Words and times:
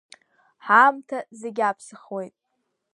Ҳаамҭа 0.65 1.17
зегьы 1.39 1.63
аԥсахуеит. 1.69 2.35